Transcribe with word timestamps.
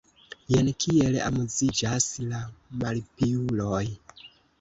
Jen 0.53 0.69
kiel 0.83 1.17
amuziĝas 1.25 2.07
la 2.31 2.39
malpiuloj! 2.85 3.83